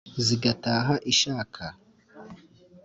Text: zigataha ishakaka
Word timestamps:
zigataha 0.25 0.95
ishakaka 1.11 1.65